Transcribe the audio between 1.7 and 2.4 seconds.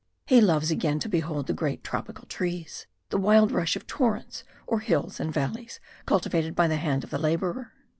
tropical